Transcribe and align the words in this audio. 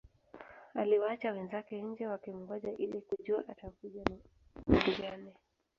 Aliwaacha 0.75 1.31
wenzake 1.33 1.81
nje 1.81 2.07
wakimngoja 2.07 2.71
ili 2.77 3.01
kujua 3.01 3.39
atakuja 3.49 4.03
na 4.03 4.17
jibu 4.77 5.01
gani 5.01 5.33